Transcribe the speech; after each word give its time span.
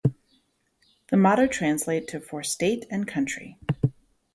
The 1.11 1.15
motto 1.17 1.45
translates 1.45 2.11
to 2.11 2.19
For 2.19 2.41
State 2.41 2.87
and 2.89 3.07
Country. 3.07 3.59